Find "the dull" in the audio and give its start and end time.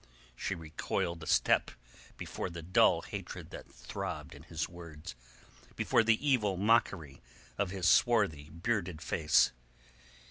2.49-3.03